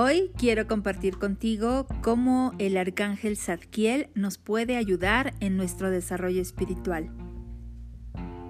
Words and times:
Hoy 0.00 0.30
quiero 0.38 0.68
compartir 0.68 1.18
contigo 1.18 1.88
cómo 2.04 2.54
el 2.60 2.76
arcángel 2.76 3.36
Zadkiel 3.36 4.10
nos 4.14 4.38
puede 4.38 4.76
ayudar 4.76 5.34
en 5.40 5.56
nuestro 5.56 5.90
desarrollo 5.90 6.40
espiritual. 6.40 7.10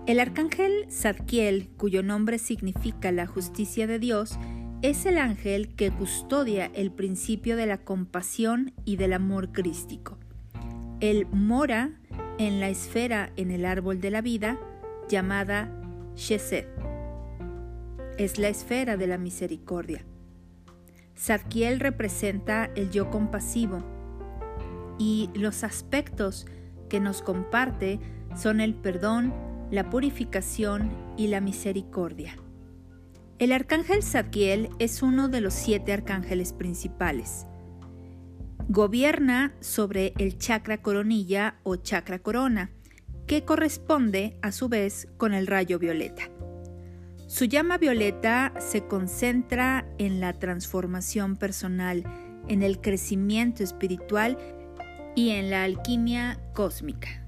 El 0.07 0.21
arcángel 0.21 0.85
Zadkiel, 0.91 1.71
cuyo 1.79 2.03
nombre 2.03 2.39
significa 2.39 3.13
la 3.13 3.27
justicia 3.27 3.87
de 3.87 3.99
Dios, 3.99 4.39
es 4.83 5.07
el 5.07 5.17
ángel 5.17 5.75
que 5.75 5.91
custodia 5.91 6.67
el 6.75 6.91
principio 6.93 7.57
de 7.57 7.65
la 7.65 7.79
compasión 7.79 8.75
y 8.85 8.97
del 8.97 9.15
amor 9.15 9.51
crístico. 9.51 10.19
Él 11.01 11.27
mora 11.33 11.99
en 12.37 12.61
la 12.61 12.69
esfera 12.69 13.33
en 13.37 13.51
el 13.53 13.65
árbol 13.65 14.03
de 14.03 14.11
la 14.11 14.21
vida 14.21 14.61
llamada 15.09 15.73
Shesed. 16.15 16.67
Es 18.19 18.39
la 18.39 18.49
esfera 18.49 18.99
de 18.99 19.07
la 19.07 19.17
misericordia. 19.17 20.05
Zadkiel 21.19 21.81
representa 21.81 22.71
el 22.77 22.91
yo 22.91 23.11
compasivo 23.11 23.83
y 24.99 25.31
los 25.35 25.65
aspectos 25.65 26.47
que 26.89 27.01
nos 27.01 27.23
comparte 27.23 27.99
son 28.37 28.61
el 28.61 28.75
perdón, 28.75 29.35
la 29.71 29.91
purificación 29.91 30.91
y 31.17 31.27
la 31.27 31.41
misericordia. 31.41 32.37
El 33.39 33.53
arcángel 33.53 34.03
Zadkiel 34.03 34.69
es 34.79 35.03
uno 35.03 35.29
de 35.29 35.41
los 35.41 35.55
siete 35.55 35.93
arcángeles 35.93 36.53
principales. 36.53 37.47
Gobierna 38.69 39.55
sobre 39.61 40.13
el 40.19 40.39
chakra 40.39 40.83
coronilla 40.83 41.57
o 41.63 41.77
chakra 41.77 42.21
corona, 42.21 42.71
que 43.27 43.45
corresponde 43.45 44.39
a 44.43 44.53
su 44.53 44.69
vez 44.69 45.09
con 45.17 45.35
el 45.35 45.47
rayo 45.47 45.79
violeta. 45.79 46.31
Su 47.29 47.45
llama 47.45 47.77
violeta 47.77 48.55
se 48.59 48.87
concentra 48.87 49.87
en 49.99 50.19
la 50.19 50.33
transformación 50.33 51.37
personal, 51.37 52.03
en 52.49 52.63
el 52.63 52.81
crecimiento 52.81 53.63
espiritual 53.63 54.39
y 55.15 55.31
en 55.31 55.51
la 55.51 55.65
alquimia 55.65 56.41
cósmica. 56.55 57.23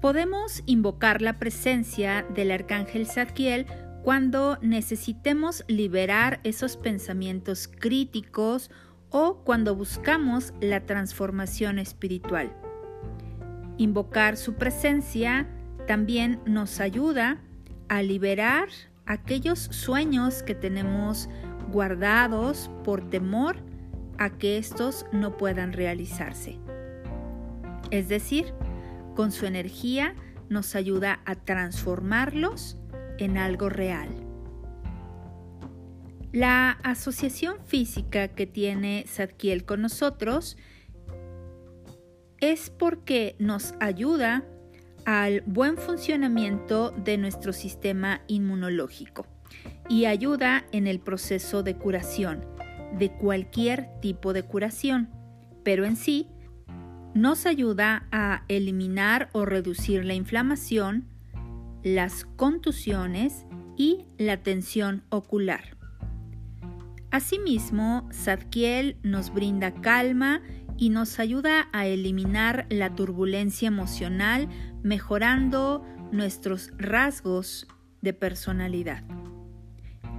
Podemos 0.00 0.64
invocar 0.66 1.22
la 1.22 1.38
presencia 1.38 2.26
del 2.34 2.50
arcángel 2.50 3.06
Zadkiel 3.06 3.66
cuando 4.02 4.58
necesitemos 4.62 5.64
liberar 5.68 6.40
esos 6.42 6.76
pensamientos 6.76 7.68
críticos 7.68 8.68
o 9.10 9.44
cuando 9.44 9.76
buscamos 9.76 10.52
la 10.60 10.86
transformación 10.86 11.78
espiritual. 11.78 12.52
Invocar 13.76 14.36
su 14.36 14.54
presencia 14.54 15.48
también 15.86 16.40
nos 16.46 16.80
ayuda 16.80 17.40
a 17.88 18.02
liberar 18.02 18.68
aquellos 19.08 19.58
sueños 19.58 20.42
que 20.42 20.54
tenemos 20.54 21.28
guardados 21.72 22.70
por 22.84 23.08
temor 23.08 23.56
a 24.18 24.30
que 24.30 24.58
estos 24.58 25.06
no 25.12 25.36
puedan 25.36 25.72
realizarse. 25.72 26.58
Es 27.90 28.08
decir, 28.08 28.52
con 29.16 29.32
su 29.32 29.46
energía 29.46 30.14
nos 30.50 30.76
ayuda 30.76 31.20
a 31.24 31.34
transformarlos 31.34 32.76
en 33.18 33.38
algo 33.38 33.70
real. 33.70 34.08
La 36.30 36.72
asociación 36.82 37.56
física 37.64 38.28
que 38.28 38.46
tiene 38.46 39.06
Zadkiel 39.08 39.64
con 39.64 39.80
nosotros 39.80 40.58
es 42.40 42.68
porque 42.68 43.36
nos 43.38 43.74
ayuda 43.80 44.44
al 45.08 45.40
buen 45.46 45.78
funcionamiento 45.78 46.90
de 46.90 47.16
nuestro 47.16 47.54
sistema 47.54 48.20
inmunológico 48.26 49.26
y 49.88 50.04
ayuda 50.04 50.66
en 50.70 50.86
el 50.86 51.00
proceso 51.00 51.62
de 51.62 51.76
curación, 51.76 52.44
de 52.98 53.10
cualquier 53.12 53.88
tipo 54.02 54.34
de 54.34 54.42
curación, 54.42 55.08
pero 55.64 55.86
en 55.86 55.96
sí 55.96 56.28
nos 57.14 57.46
ayuda 57.46 58.06
a 58.12 58.44
eliminar 58.48 59.30
o 59.32 59.46
reducir 59.46 60.04
la 60.04 60.12
inflamación, 60.12 61.08
las 61.82 62.26
contusiones 62.36 63.46
y 63.78 64.04
la 64.18 64.42
tensión 64.42 65.04
ocular. 65.08 65.78
Asimismo, 67.10 68.06
Zadkiel 68.12 68.98
nos 69.02 69.32
brinda 69.32 69.72
calma 69.72 70.42
y 70.78 70.90
nos 70.90 71.18
ayuda 71.18 71.68
a 71.72 71.86
eliminar 71.86 72.66
la 72.70 72.94
turbulencia 72.94 73.68
emocional 73.68 74.48
mejorando 74.82 75.84
nuestros 76.12 76.70
rasgos 76.78 77.66
de 78.00 78.14
personalidad. 78.14 79.02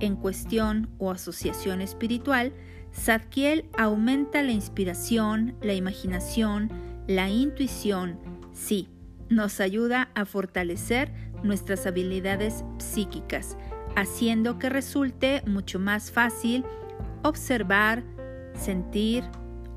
En 0.02 0.16
cuestión 0.16 0.90
o 0.98 1.12
asociación 1.12 1.81
espiritual, 1.81 2.53
Zadkiel 2.94 3.66
aumenta 3.78 4.44
la 4.44 4.52
inspiración, 4.52 5.56
la 5.62 5.74
imaginación, 5.74 6.69
la 7.08 7.30
intuición, 7.30 8.19
sí, 8.52 8.90
nos 9.30 9.59
ayuda 9.59 10.09
a 10.16 10.25
fortalecer 10.25 11.12
nuestras 11.44 11.86
habilidades 11.86 12.64
psíquicas, 12.80 13.58
haciendo 13.96 14.59
que 14.59 14.69
resulte 14.69 15.42
mucho 15.46 15.80
más 15.80 16.12
fácil 16.12 16.66
observar, 17.24 18.03
sentir, 18.53 19.24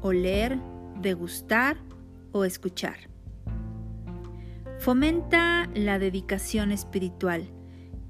oler, 0.01 0.59
degustar 1.03 1.77
o 2.33 2.45
escuchar. 2.45 3.11
Fomenta 4.79 5.69
la 5.75 5.99
dedicación 5.99 6.73
espiritual 6.73 7.51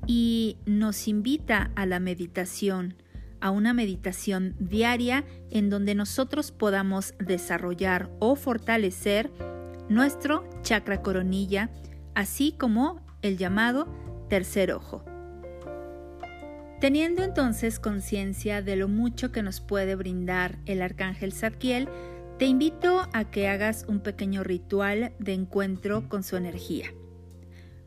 y 0.07 0.57
nos 0.65 1.09
invita 1.09 1.71
a 1.75 1.87
la 1.87 2.01
meditación, 2.01 2.95
a 3.41 3.51
una 3.51 3.75
meditación 3.75 4.55
diaria 4.59 5.25
en 5.51 5.69
donde 5.69 5.95
nosotros 5.95 6.51
podamos 6.53 7.15
desarrollar 7.19 8.11
o 8.21 8.37
fortalecer 8.37 9.31
nuestro 9.89 10.49
chakra 10.63 11.03
coronilla, 11.03 11.71
así 12.15 12.55
como 12.59 13.05
el 13.21 13.37
llamado 13.37 13.87
tercer 14.29 14.73
ojo. 14.73 15.05
Teniendo 16.81 17.23
entonces 17.23 17.79
conciencia 17.79 18.61
de 18.61 18.75
lo 18.75 18.89
mucho 18.89 19.31
que 19.31 19.43
nos 19.43 19.61
puede 19.61 19.95
brindar 19.95 20.59
el 20.67 20.83
arcángel 20.83 21.33
Zadkiel, 21.33 21.89
te 22.43 22.49
invito 22.49 23.07
a 23.13 23.31
que 23.31 23.47
hagas 23.47 23.85
un 23.87 24.01
pequeño 24.01 24.43
ritual 24.43 25.13
de 25.21 25.33
encuentro 25.33 26.09
con 26.09 26.25
su 26.25 26.35
energía. 26.35 26.87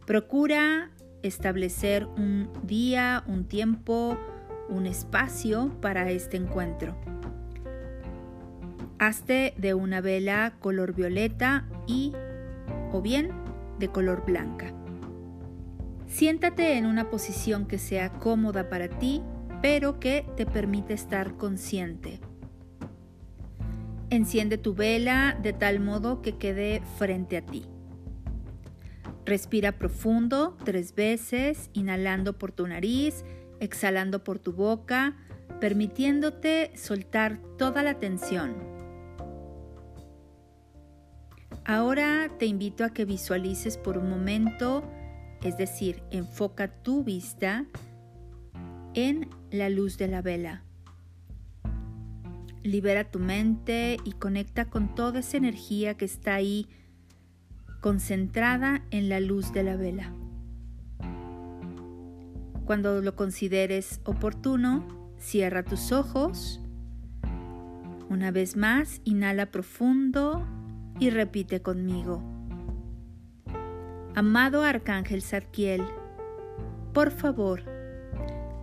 Procura 0.07 0.91
establecer 1.23 2.05
un 2.05 2.49
día, 2.63 3.25
un 3.27 3.49
tiempo, 3.49 4.17
un 4.69 4.85
espacio 4.85 5.75
para 5.81 6.09
este 6.09 6.38
encuentro. 6.38 6.95
Hazte 8.97 9.55
de 9.57 9.73
una 9.73 9.99
vela 9.99 10.53
color 10.61 10.95
violeta 10.95 11.67
y 11.85 12.13
o 12.94 13.01
bien 13.01 13.31
de 13.77 13.89
color 13.89 14.23
blanca. 14.25 14.71
Siéntate 16.07 16.77
en 16.77 16.85
una 16.85 17.09
posición 17.09 17.65
que 17.65 17.77
sea 17.77 18.09
cómoda 18.19 18.69
para 18.69 18.88
ti, 18.88 19.21
pero 19.61 19.99
que 19.99 20.25
te 20.38 20.45
permite 20.45 20.94
estar 20.94 21.35
consciente. 21.35 22.21
Enciende 24.09 24.57
tu 24.57 24.73
vela 24.73 25.38
de 25.41 25.53
tal 25.53 25.79
modo 25.79 26.21
que 26.21 26.38
quede 26.38 26.81
frente 26.97 27.38
a 27.38 27.41
ti. 27.41 27.66
Respira 29.25 29.71
profundo 29.71 30.55
tres 30.63 30.93
veces, 30.93 31.71
inhalando 31.73 32.38
por 32.38 32.51
tu 32.51 32.67
nariz, 32.67 33.25
exhalando 33.59 34.23
por 34.23 34.38
tu 34.38 34.53
boca, 34.53 35.15
permitiéndote 35.59 36.71
soltar 36.75 37.39
toda 37.57 37.81
la 37.81 37.95
tensión. 37.95 38.55
Ahora 41.65 42.29
te 42.38 42.45
invito 42.45 42.83
a 42.83 42.91
que 42.91 43.05
visualices 43.05 43.77
por 43.77 43.97
un 43.97 44.07
momento, 44.07 44.83
es 45.44 45.57
decir, 45.57 46.03
enfoca 46.11 46.67
tu 46.67 47.03
vista 47.03 47.65
en 48.94 49.27
la 49.50 49.69
luz 49.69 49.97
de 49.97 50.07
la 50.07 50.21
vela. 50.21 50.63
Libera 52.65 53.03
tu 53.03 53.19
mente 53.19 53.97
y 54.06 54.13
conecta 54.13 54.65
con 54.65 54.95
toda 54.95 55.19
esa 55.19 55.38
energía 55.38 55.94
que 55.94 56.06
está 56.06 56.33
ahí 56.33 56.67
concentrada 57.79 58.81
en 58.89 59.07
la 59.07 59.19
luz 59.19 59.53
de 59.53 59.62
la 59.62 59.75
vela. 59.75 60.12
Cuando 62.65 63.01
lo 63.01 63.15
consideres 63.15 64.01
oportuno, 64.03 65.13
cierra 65.19 65.62
tus 65.62 65.91
ojos. 65.91 66.59
Una 68.09 68.31
vez 68.31 68.57
más, 68.57 69.00
inhala 69.03 69.51
profundo 69.51 70.44
y 71.00 71.11
repite 71.11 71.61
conmigo. 71.61 72.23
Amado 74.15 74.63
Arcángel 74.63 75.21
Zadkiel, 75.21 75.83
por 76.94 77.11
favor, 77.11 77.61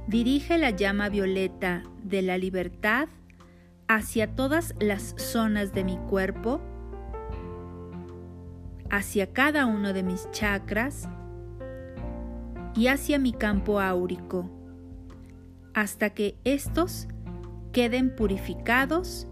dirige 0.08 0.58
la 0.58 0.70
llama 0.70 1.08
violeta 1.08 1.84
de 2.02 2.22
la 2.22 2.36
libertad 2.36 3.08
hacia 3.94 4.34
todas 4.34 4.74
las 4.80 5.14
zonas 5.18 5.74
de 5.74 5.84
mi 5.84 5.98
cuerpo, 5.98 6.62
hacia 8.90 9.34
cada 9.34 9.66
uno 9.66 9.92
de 9.92 10.02
mis 10.02 10.30
chakras 10.30 11.10
y 12.74 12.86
hacia 12.86 13.18
mi 13.18 13.34
campo 13.34 13.80
áurico, 13.80 14.48
hasta 15.74 16.08
que 16.10 16.38
estos 16.44 17.06
queden 17.72 18.16
purificados 18.16 19.26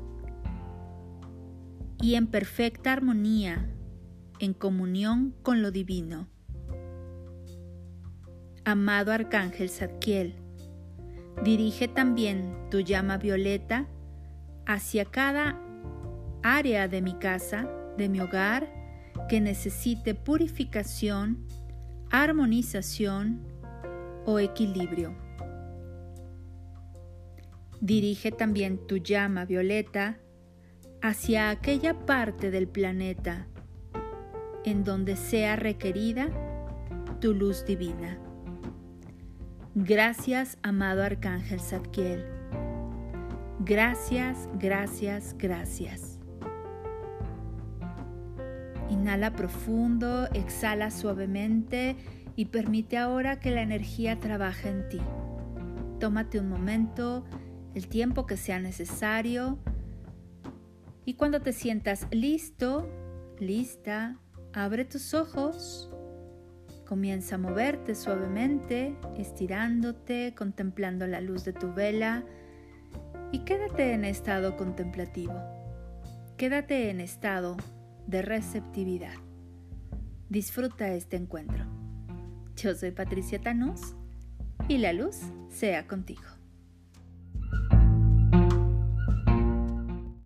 y 2.03 2.17
en 2.17 2.27
perfecta 2.27 2.93
armonía, 2.93 3.67
en 4.41 4.53
comunión 4.53 5.35
con 5.43 5.63
lo 5.63 5.71
divino. 5.71 6.29
Amado 8.67 9.11
Arcángel 9.11 9.71
Zadkiel, 9.71 10.35
dirige 11.43 11.89
también 11.89 12.69
tu 12.71 12.81
llama 12.81 13.17
violeta 13.17 13.89
hacia 14.67 15.05
cada 15.05 15.61
área 16.43 16.89
de 16.89 17.03
mi 17.03 17.15
casa, 17.15 17.69
de 17.97 18.09
mi 18.09 18.21
hogar, 18.21 18.73
que 19.29 19.41
necesite 19.41 20.15
purificación, 20.15 21.47
armonización 22.11 23.41
o 24.27 24.39
equilibrio. 24.39 25.15
Dirige 27.81 28.31
también 28.31 28.87
tu 28.87 28.99
llama 28.99 29.45
violeta 29.45 30.19
hacia 31.03 31.51
aquella 31.51 31.95
parte 32.07 32.51
del 32.51 32.69
planeta 32.69 33.47
en 34.65 34.85
donde 34.85 35.17
sea 35.17 35.57
requerida 35.57 36.29
tu 37.21 37.35
luz 37.35 37.65
divina. 37.65 38.19
Gracias, 39.75 40.59
amado 40.63 41.03
Arcángel 41.03 41.61
Zadkiel. 41.61 42.40
Gracias, 43.63 44.49
gracias, 44.59 45.37
gracias. 45.37 46.19
Inhala 48.89 49.33
profundo, 49.33 50.29
exhala 50.33 50.91
suavemente 50.91 51.97
y 52.37 52.47
permite 52.47 52.97
ahora 52.97 53.39
que 53.39 53.51
la 53.51 53.61
energía 53.61 54.19
trabaje 54.19 54.71
en 54.71 54.89
ti. 54.89 55.01
Tómate 55.99 56.41
un 56.41 56.49
momento 56.49 57.27
el 57.75 57.87
tiempo 57.87 58.25
que 58.25 58.39
sea 58.39 58.59
necesario. 58.59 59.59
Y 61.05 61.15
cuando 61.15 61.43
te 61.43 61.53
sientas 61.53 62.07
listo, 62.11 62.89
lista, 63.39 64.17
abre 64.55 64.87
tus 64.87 65.13
ojos, 65.13 65.93
comienza 66.87 67.35
a 67.35 67.39
moverte 67.39 67.95
suavemente, 67.95 68.97
estirándote, 69.19 70.35
contemplando 70.35 71.07
la 71.07 71.21
luz 71.21 71.45
de 71.45 71.53
tu 71.53 71.75
vela 71.75 72.25
y 73.33 73.41
quédate 73.41 73.93
en 73.93 74.05
estado 74.05 74.57
contemplativo. 74.57 75.35
Quédate 76.37 76.91
en 76.91 77.01
estado 77.01 77.57
de 78.07 78.23
receptividad. 78.23 79.15
Disfruta 80.29 80.89
este 80.93 81.17
encuentro. 81.17 81.65
Yo 82.57 82.75
soy 82.75 82.91
Patricia 82.91 83.41
Tanús 83.41 83.95
y 84.69 84.79
la 84.79 84.93
luz 84.93 85.17
sea 85.49 85.87
contigo. 85.87 86.40